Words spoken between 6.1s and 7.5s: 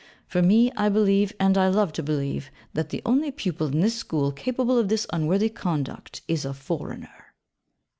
is a foreigner.'